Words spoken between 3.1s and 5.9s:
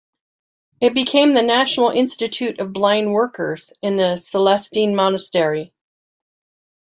workers in a Celestine monastery.